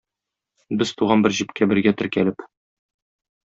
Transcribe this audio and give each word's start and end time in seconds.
Без 0.81 0.93
туган 1.03 1.23
бер 1.27 1.37
җепкә 1.41 1.69
бергә 1.75 1.95
теркәлеп. 2.03 2.51